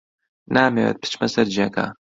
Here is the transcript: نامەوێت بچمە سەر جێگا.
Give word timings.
نامەوێت 0.55 0.97
بچمە 1.01 1.27
سەر 1.33 1.47
جێگا. 1.55 1.87